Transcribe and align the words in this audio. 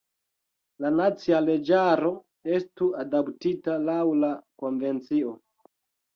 La 0.85 0.89
nacia 0.95 1.41
leĝaro 1.47 2.09
estu 2.57 2.89
adaptita 3.05 3.77
laŭ 3.91 4.01
la 4.25 4.33
konvencio. 4.65 5.37